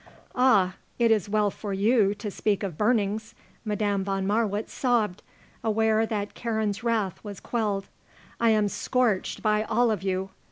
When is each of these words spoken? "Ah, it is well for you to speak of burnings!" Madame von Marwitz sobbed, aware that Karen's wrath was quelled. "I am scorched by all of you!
"Ah, 0.33 0.77
it 0.97 1.11
is 1.11 1.29
well 1.29 1.51
for 1.51 1.73
you 1.73 2.15
to 2.15 2.31
speak 2.31 2.63
of 2.63 2.75
burnings!" 2.75 3.35
Madame 3.63 4.03
von 4.03 4.25
Marwitz 4.25 4.73
sobbed, 4.73 5.21
aware 5.63 6.07
that 6.07 6.33
Karen's 6.33 6.81
wrath 6.81 7.23
was 7.23 7.39
quelled. 7.39 7.85
"I 8.39 8.49
am 8.49 8.67
scorched 8.67 9.43
by 9.43 9.61
all 9.61 9.91
of 9.91 10.01
you! 10.01 10.31